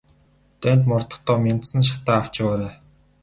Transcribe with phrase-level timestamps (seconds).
[0.61, 2.73] Дайнд мордохдоо мяндсан шатаа авч яваарай.